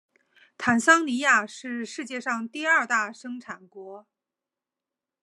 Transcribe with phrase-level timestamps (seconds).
[0.57, 4.07] 坦桑尼亚是世界上第二大生产国。